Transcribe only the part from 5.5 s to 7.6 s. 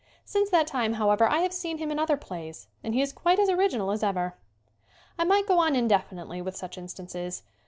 on indefinitely with such in stances.